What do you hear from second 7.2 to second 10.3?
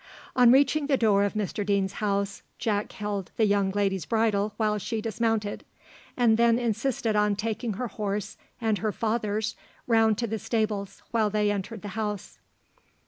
taking her horse and her father's round to